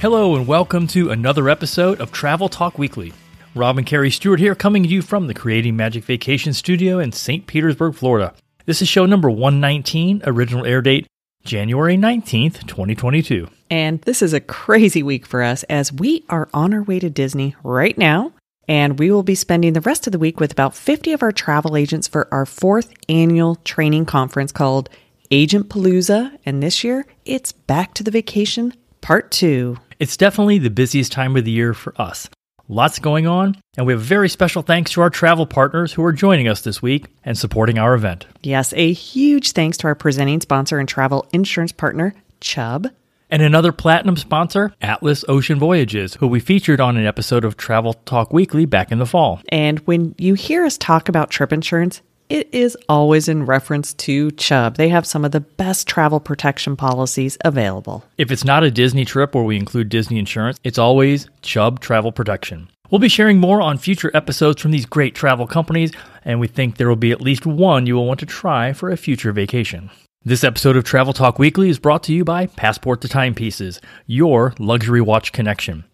[0.00, 3.12] Hello, and welcome to another episode of Travel Talk Weekly.
[3.56, 7.10] Rob and Carrie Stewart here, coming to you from the Creating Magic Vacation Studio in
[7.10, 7.48] St.
[7.48, 8.32] Petersburg, Florida.
[8.64, 11.08] This is show number 119, original air date
[11.42, 13.48] January 19th, 2022.
[13.70, 17.10] And this is a crazy week for us as we are on our way to
[17.10, 18.32] Disney right now.
[18.68, 21.32] And we will be spending the rest of the week with about 50 of our
[21.32, 24.90] travel agents for our fourth annual training conference called
[25.32, 26.38] Agent Palooza.
[26.46, 29.76] And this year, it's Back to the Vacation Part 2.
[29.98, 32.28] It's definitely the busiest time of the year for us.
[32.68, 36.12] Lots going on, and we have very special thanks to our travel partners who are
[36.12, 38.24] joining us this week and supporting our event.
[38.44, 42.86] Yes, a huge thanks to our presenting sponsor and travel insurance partner, Chubb.
[43.28, 47.94] And another platinum sponsor, Atlas Ocean Voyages, who we featured on an episode of Travel
[47.94, 49.40] Talk Weekly back in the fall.
[49.48, 54.30] And when you hear us talk about trip insurance, it is always in reference to
[54.32, 54.76] Chubb.
[54.76, 58.04] They have some of the best travel protection policies available.
[58.16, 62.12] If it's not a Disney trip where we include Disney insurance, it's always Chubb Travel
[62.12, 62.68] Protection.
[62.90, 65.92] We'll be sharing more on future episodes from these great travel companies,
[66.24, 68.90] and we think there will be at least one you will want to try for
[68.90, 69.90] a future vacation.
[70.24, 74.54] This episode of Travel Talk Weekly is brought to you by Passport to Timepieces, your
[74.58, 75.84] luxury watch connection.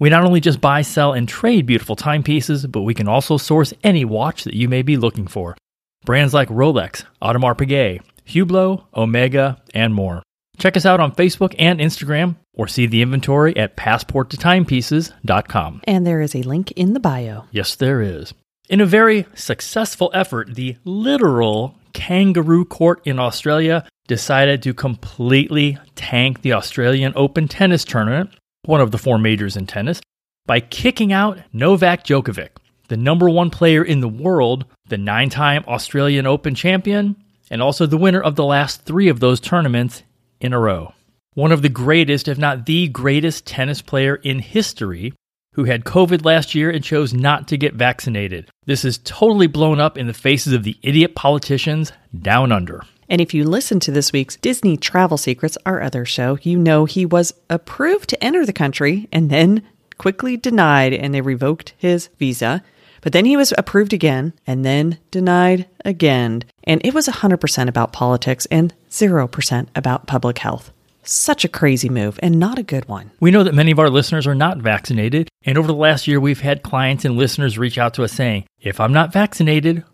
[0.00, 3.72] We not only just buy, sell, and trade beautiful timepieces, but we can also source
[3.84, 5.56] any watch that you may be looking for.
[6.04, 10.22] Brands like Rolex, Audemars Piguet, Hublot, Omega, and more.
[10.58, 15.80] Check us out on Facebook and Instagram or see the inventory at passporttotimepieces.com.
[15.84, 17.44] And there is a link in the bio.
[17.50, 18.32] Yes, there is.
[18.68, 26.42] In a very successful effort, the literal kangaroo court in Australia decided to completely tank
[26.42, 28.30] the Australian Open tennis tournament,
[28.64, 30.00] one of the four majors in tennis,
[30.46, 32.50] by kicking out Novak Djokovic,
[32.88, 37.16] the number one player in the world, the nine time Australian Open champion,
[37.50, 40.02] and also the winner of the last three of those tournaments
[40.40, 40.92] in a row.
[41.34, 45.12] One of the greatest, if not the greatest, tennis player in history
[45.54, 48.50] who had COVID last year and chose not to get vaccinated.
[48.66, 52.82] This is totally blown up in the faces of the idiot politicians down under.
[53.08, 56.86] And if you listen to this week's Disney Travel Secrets, our other show, you know
[56.86, 59.62] he was approved to enter the country and then
[59.98, 62.62] quickly denied, and they revoked his visa.
[63.04, 66.42] But then he was approved again and then denied again.
[66.64, 70.72] And it was 100% about politics and 0% about public health.
[71.02, 73.10] Such a crazy move and not a good one.
[73.20, 76.18] We know that many of our listeners are not vaccinated, and over the last year,
[76.18, 79.84] we've had clients and listeners reach out to us saying, If I'm not vaccinated,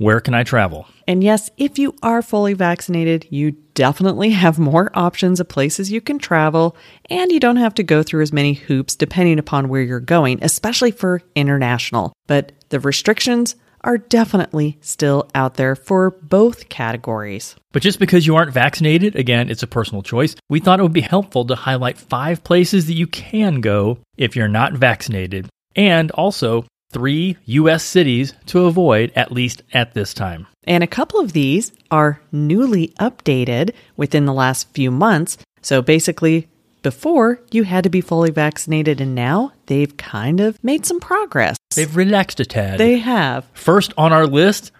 [0.00, 0.86] where can I travel?
[1.06, 6.00] And yes, if you are fully vaccinated, you definitely have more options of places you
[6.00, 6.74] can travel,
[7.10, 10.42] and you don't have to go through as many hoops depending upon where you're going,
[10.42, 12.14] especially for international.
[12.26, 17.56] But the restrictions are definitely still out there for both categories.
[17.72, 20.94] But just because you aren't vaccinated, again, it's a personal choice, we thought it would
[20.94, 26.10] be helpful to highlight five places that you can go if you're not vaccinated, and
[26.12, 27.84] also three U.S.
[27.84, 30.46] cities to avoid, at least at this time.
[30.64, 35.38] And a couple of these are newly updated within the last few months.
[35.62, 36.48] So basically,
[36.82, 41.56] before you had to be fully vaccinated, and now they've kind of made some progress.
[41.74, 42.78] They've relaxed a tad.
[42.78, 43.46] They have.
[43.52, 44.72] First on our list,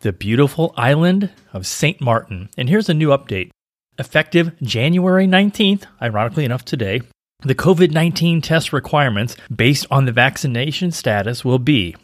[0.00, 2.00] the beautiful island of St.
[2.00, 2.50] Martin.
[2.56, 3.50] And here's a new update.
[3.98, 7.02] Effective January 19th, ironically enough today,
[7.44, 11.94] the COVID 19 test requirements based on the vaccination status will be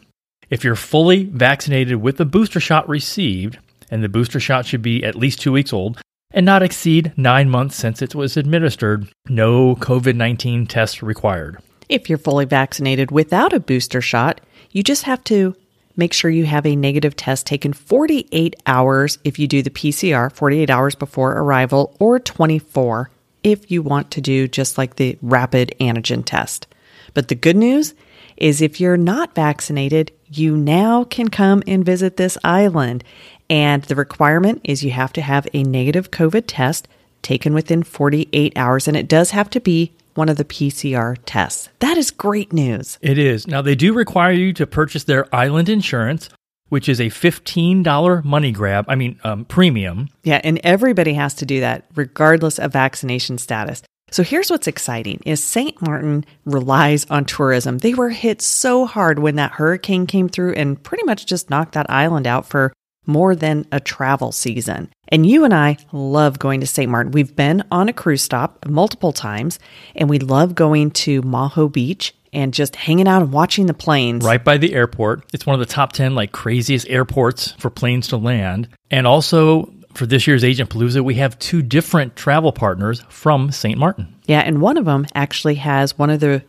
[0.51, 3.57] if you're fully vaccinated with the booster shot received,
[3.89, 7.49] and the booster shot should be at least two weeks old, and not exceed nine
[7.49, 11.57] months since it was administered, no COVID 19 test required.
[11.87, 14.41] If you're fully vaccinated without a booster shot,
[14.71, 15.55] you just have to
[15.95, 20.31] make sure you have a negative test taken 48 hours if you do the PCR,
[20.31, 23.09] 48 hours before arrival, or 24
[23.43, 26.67] if you want to do just like the rapid antigen test.
[27.13, 27.93] But the good news
[28.37, 33.03] is if you're not vaccinated, you now can come and visit this island.
[33.49, 36.87] And the requirement is you have to have a negative COVID test
[37.21, 41.69] taken within 48 hours, and it does have to be one of the PCR tests.
[41.79, 42.97] That is great news.
[43.01, 43.47] It is.
[43.47, 46.29] Now, they do require you to purchase their island insurance,
[46.71, 50.07] which is a $15 money grab, I mean, um, premium.
[50.23, 53.83] Yeah, and everybody has to do that regardless of vaccination status.
[54.09, 55.81] So here's what's exciting is St.
[55.81, 57.79] Martin relies on tourism.
[57.79, 61.73] They were hit so hard when that hurricane came through and pretty much just knocked
[61.73, 62.71] that island out for
[63.05, 64.89] more than a travel season.
[65.07, 66.89] And you and I love going to St.
[66.89, 67.11] Martin.
[67.11, 69.59] We've been on a cruise stop multiple times
[69.95, 74.23] and we love going to Maho Beach and just hanging out and watching the planes.
[74.23, 75.25] Right by the airport.
[75.33, 78.69] It's one of the top 10 like craziest airports for planes to land.
[78.89, 83.77] And also for this year's Agent Palooza, we have two different travel partners from St.
[83.77, 84.15] Martin.
[84.25, 86.43] Yeah, and one of them actually has one of the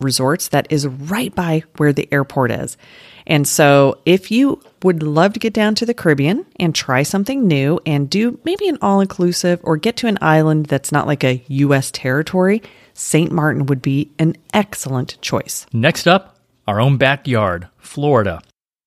[0.00, 2.76] resorts that is right by where the airport is.
[3.26, 7.46] And so, if you would love to get down to the Caribbean and try something
[7.46, 11.24] new and do maybe an all inclusive or get to an island that's not like
[11.24, 11.90] a U.S.
[11.90, 12.62] territory,
[12.92, 13.32] St.
[13.32, 15.66] Martin would be an excellent choice.
[15.72, 16.38] Next up,
[16.68, 18.42] our own backyard, Florida.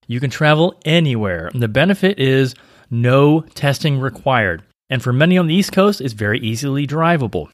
[0.06, 1.52] You can travel anywhere.
[1.54, 2.54] The benefit is
[2.90, 4.64] no testing required.
[4.90, 7.50] And for many on the East Coast, it's very easily drivable.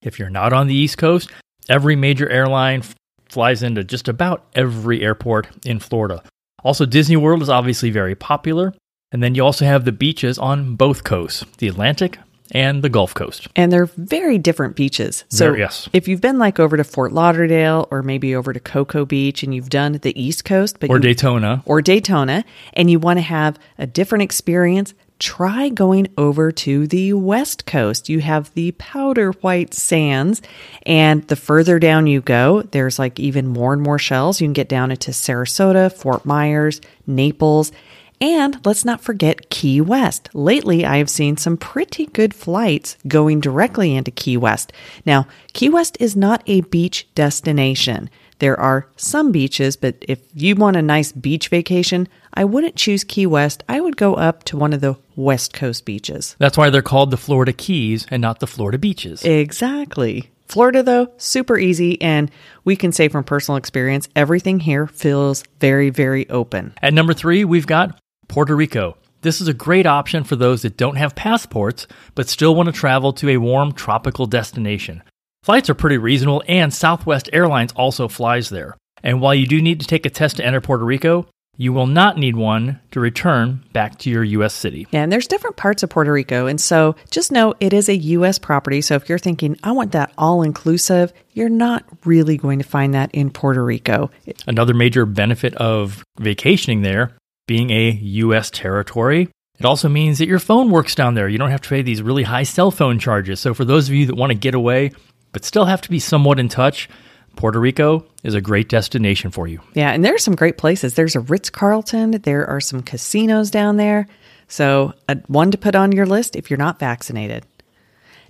[0.00, 1.30] If you're not on the East Coast,
[1.68, 2.94] every major airline f-
[3.28, 6.22] flies into just about every airport in Florida.
[6.62, 8.72] Also, Disney World is obviously very popular.
[9.12, 12.18] And then you also have the beaches on both coasts, the Atlantic
[12.50, 13.46] and the Gulf Coast.
[13.54, 15.24] And they're very different beaches.
[15.28, 15.88] So yes.
[15.92, 19.54] if you've been like over to Fort Lauderdale or maybe over to Cocoa Beach and
[19.54, 21.62] you've done the East Coast, but Or you- Daytona.
[21.64, 27.12] or Daytona and you want to have a different experience, try going over to the
[27.12, 28.08] West Coast.
[28.08, 30.42] You have the powder white sands,
[30.84, 34.40] and the further down you go, there's like even more and more shells.
[34.40, 37.72] You can get down into Sarasota, Fort Myers, Naples.
[38.20, 40.30] And let's not forget Key West.
[40.34, 44.72] Lately, I have seen some pretty good flights going directly into Key West.
[45.04, 48.08] Now, Key West is not a beach destination.
[48.38, 53.04] There are some beaches, but if you want a nice beach vacation, I wouldn't choose
[53.04, 53.62] Key West.
[53.68, 56.34] I would go up to one of the West Coast beaches.
[56.38, 59.24] That's why they're called the Florida Keys and not the Florida Beaches.
[59.24, 60.30] Exactly.
[60.48, 62.00] Florida, though, super easy.
[62.02, 62.30] And
[62.64, 66.74] we can say from personal experience, everything here feels very, very open.
[66.82, 67.98] At number three, we've got
[68.28, 68.96] Puerto Rico.
[69.22, 72.72] This is a great option for those that don't have passports but still want to
[72.72, 75.02] travel to a warm tropical destination.
[75.44, 78.78] Flights are pretty reasonable, and Southwest Airlines also flies there.
[79.02, 81.26] And while you do need to take a test to enter Puerto Rico,
[81.58, 84.54] you will not need one to return back to your U.S.
[84.54, 84.86] city.
[84.90, 86.46] Yeah, and there's different parts of Puerto Rico.
[86.46, 88.38] And so just know it is a U.S.
[88.38, 88.80] property.
[88.80, 92.94] So if you're thinking, I want that all inclusive, you're not really going to find
[92.94, 94.10] that in Puerto Rico.
[94.46, 98.50] Another major benefit of vacationing there being a U.S.
[98.50, 99.28] territory.
[99.58, 101.28] It also means that your phone works down there.
[101.28, 103.40] You don't have to pay these really high cell phone charges.
[103.40, 104.90] So, for those of you that want to get away
[105.34, 106.88] but still have to be somewhat in touch,
[107.36, 109.60] Puerto Rico is a great destination for you.
[109.74, 110.94] Yeah, and there are some great places.
[110.94, 114.06] There's a Ritz Carlton, there are some casinos down there.
[114.46, 117.44] So, uh, one to put on your list if you're not vaccinated.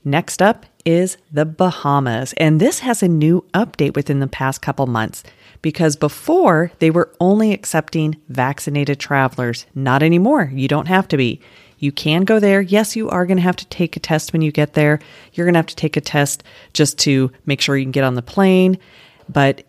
[0.04, 4.86] Next up is the Bahamas, and this has a new update within the past couple
[4.86, 5.22] months
[5.62, 9.64] because before they were only accepting vaccinated travelers.
[9.74, 10.50] Not anymore.
[10.52, 11.40] You don't have to be.
[11.84, 12.62] You can go there.
[12.62, 15.00] Yes, you are going to have to take a test when you get there.
[15.34, 16.42] You're going to have to take a test
[16.72, 18.78] just to make sure you can get on the plane.
[19.28, 19.64] But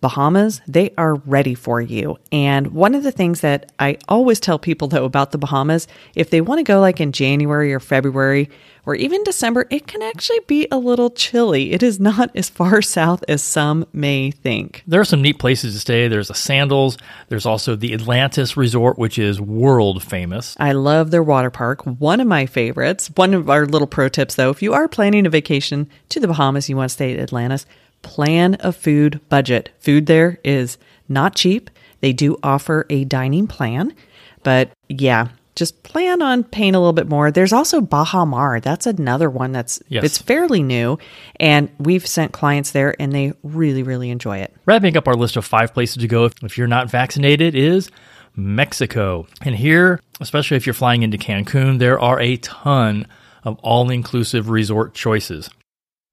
[0.00, 2.18] Bahamas, they are ready for you.
[2.32, 6.30] And one of the things that I always tell people though about the Bahamas, if
[6.30, 8.48] they want to go like in January or February
[8.86, 11.72] or even December, it can actually be a little chilly.
[11.72, 14.82] It is not as far south as some may think.
[14.86, 16.08] There are some neat places to stay.
[16.08, 16.96] There's the Sandals.
[17.28, 20.56] There's also the Atlantis Resort, which is world famous.
[20.58, 23.10] I love their water park, one of my favorites.
[23.14, 26.28] One of our little pro tips though, if you are planning a vacation to the
[26.28, 27.66] Bahamas, you want to stay at Atlantis,
[28.02, 29.70] plan a food budget.
[29.80, 30.78] Food there is
[31.08, 31.70] not cheap.
[32.00, 33.94] They do offer a dining plan,
[34.42, 37.30] but yeah, just plan on paying a little bit more.
[37.30, 38.60] There's also Baha Mar.
[38.60, 40.04] That's another one that's Yes.
[40.04, 40.98] it's fairly new,
[41.38, 44.54] and we've sent clients there, and they really really enjoy it.
[44.64, 47.90] Wrapping up our list of five places to go if, if you're not vaccinated is
[48.36, 49.26] Mexico.
[49.42, 53.06] And here, especially if you're flying into Cancun, there are a ton
[53.44, 55.50] of all inclusive resort choices,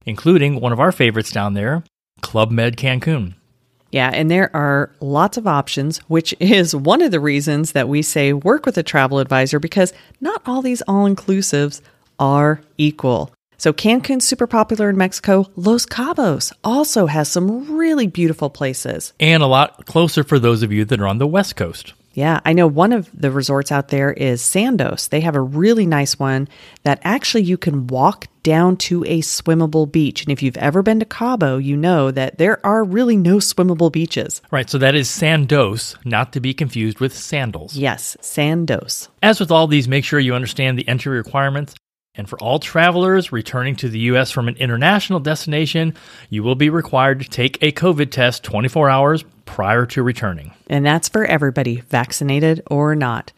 [0.07, 1.83] including one of our favorites down there,
[2.21, 3.35] Club Med Cancun.
[3.91, 8.01] Yeah, and there are lots of options, which is one of the reasons that we
[8.01, 11.81] say work with a travel advisor because not all these all inclusives
[12.17, 13.31] are equal.
[13.59, 15.49] So, Cancun's super popular in Mexico.
[15.55, 19.13] Los Cabos also has some really beautiful places.
[19.19, 21.93] And a lot closer for those of you that are on the West Coast.
[22.17, 25.07] Yeah, I know one of the resorts out there is Sandos.
[25.07, 26.47] They have a really nice one
[26.81, 30.23] that actually you can walk down to a swimmable beach.
[30.23, 33.91] And if you've ever been to Cabo, you know that there are really no swimmable
[33.91, 34.41] beaches.
[34.49, 37.75] Right, so that is Sandos, not to be confused with sandals.
[37.75, 39.09] Yes, Sandos.
[39.21, 41.75] As with all these, make sure you understand the entry requirements
[42.17, 44.31] And for all travelers returning to the U.S.
[44.31, 45.93] from an international destination,
[46.29, 50.51] you will be required to take a COVID test 24 hours prior to returning.
[50.67, 53.31] And that's for everybody, vaccinated or not.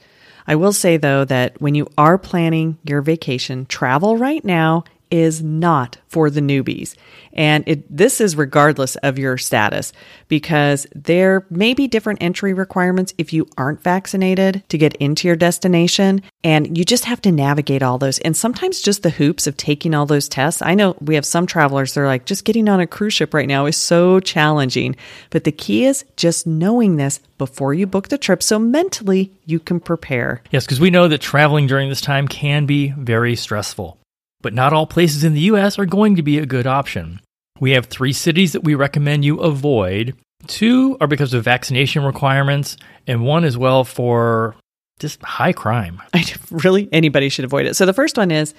[0.47, 5.41] I will say, though, that when you are planning your vacation, travel right now is
[5.41, 6.95] not for the newbies.
[7.33, 9.93] And it, this is regardless of your status
[10.27, 15.35] because there may be different entry requirements if you aren't vaccinated to get into your
[15.35, 16.21] destination.
[16.43, 18.19] And you just have to navigate all those.
[18.19, 20.61] And sometimes just the hoops of taking all those tests.
[20.61, 23.47] I know we have some travelers, they're like, just getting on a cruise ship right
[23.47, 24.95] now is so challenging.
[25.29, 29.59] But the key is just knowing this before you book the trip so mentally you
[29.59, 30.41] can prepare.
[30.51, 33.98] Yes, because we know that traveling during this time can be very stressful.
[34.41, 37.19] But not all places in the US are going to be a good option.
[37.59, 40.15] We have three cities that we recommend you avoid.
[40.47, 44.55] Two are because of vaccination requirements, and one as well for
[44.99, 46.01] just high crime.
[46.13, 47.75] I, really, anybody should avoid it.
[47.75, 48.53] So the first one is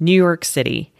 [0.00, 0.92] New York City.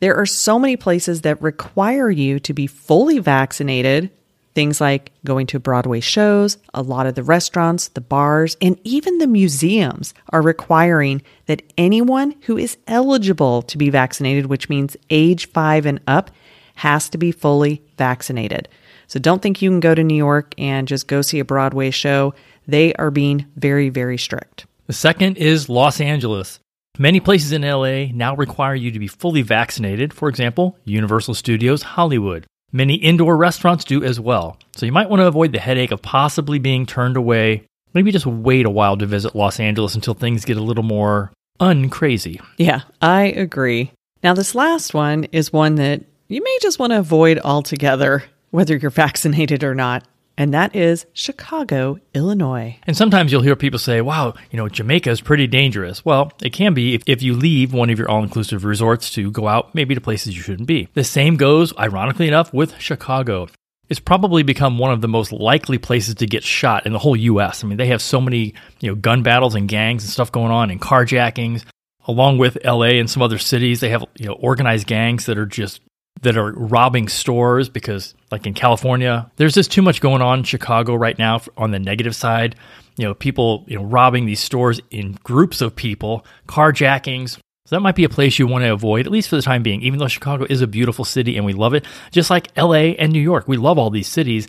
[0.00, 4.10] There are so many places that require you to be fully vaccinated
[4.56, 9.18] Things like going to Broadway shows, a lot of the restaurants, the bars, and even
[9.18, 15.50] the museums are requiring that anyone who is eligible to be vaccinated, which means age
[15.50, 16.30] five and up,
[16.76, 18.66] has to be fully vaccinated.
[19.08, 21.90] So don't think you can go to New York and just go see a Broadway
[21.90, 22.32] show.
[22.66, 24.64] They are being very, very strict.
[24.86, 26.60] The second is Los Angeles.
[26.98, 30.14] Many places in LA now require you to be fully vaccinated.
[30.14, 32.46] For example, Universal Studios Hollywood.
[32.76, 36.02] Many indoor restaurants do as well, so you might want to avoid the headache of
[36.02, 37.64] possibly being turned away.
[37.94, 41.32] Maybe just wait a while to visit Los Angeles until things get a little more
[41.58, 42.38] uncrazy.
[42.58, 43.92] Yeah, I agree.
[44.22, 48.76] Now, this last one is one that you may just want to avoid altogether, whether
[48.76, 50.06] you're vaccinated or not
[50.38, 52.78] and that is Chicago, Illinois.
[52.86, 56.04] And sometimes you'll hear people say, wow, you know, Jamaica is pretty dangerous.
[56.04, 59.30] Well, it can be if, if you leave one of your all inclusive resorts to
[59.30, 60.88] go out maybe to places you shouldn't be.
[60.94, 63.48] The same goes, ironically enough, with Chicago.
[63.88, 67.16] It's probably become one of the most likely places to get shot in the whole
[67.16, 67.62] US.
[67.62, 70.50] I mean, they have so many, you know, gun battles and gangs and stuff going
[70.50, 71.64] on and carjackings.
[72.08, 75.46] Along with LA and some other cities, they have, you know, organized gangs that are
[75.46, 75.80] just
[76.22, 80.44] that are robbing stores because like in California, there's just too much going on in
[80.44, 82.56] Chicago right now on the negative side.
[82.96, 87.38] You know, people, you know, robbing these stores in groups of people, carjackings.
[87.66, 89.62] So that might be a place you want to avoid, at least for the time
[89.62, 91.84] being, even though Chicago is a beautiful city and we love it.
[92.12, 93.48] Just like LA and New York.
[93.48, 94.48] We love all these cities.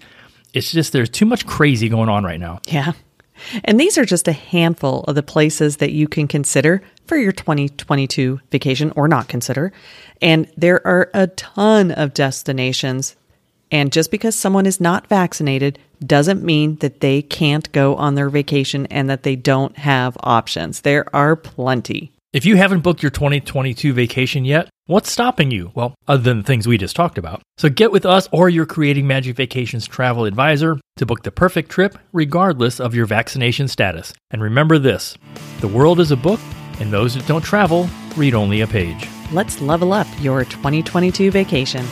[0.54, 2.62] It's just there's too much crazy going on right now.
[2.68, 2.94] Yeah.
[3.64, 7.32] And these are just a handful of the places that you can consider for your
[7.32, 9.72] 2022 vacation or not consider.
[10.22, 13.16] And there are a ton of destinations.
[13.72, 18.30] And just because someone is not vaccinated doesn't mean that they can't go on their
[18.30, 20.82] vacation and that they don't have options.
[20.82, 22.12] There are plenty.
[22.34, 25.72] If you haven't booked your 2022 vacation yet, what's stopping you?
[25.76, 27.42] Well, other than the things we just talked about.
[27.58, 31.70] So get with us or your Creating Magic Vacations travel advisor to book the perfect
[31.70, 34.14] trip, regardless of your vaccination status.
[34.32, 35.16] And remember this
[35.62, 36.40] the world is a book,
[36.80, 39.08] and those that don't travel read only a page.
[39.32, 41.86] Let's level up your 2022 vacation.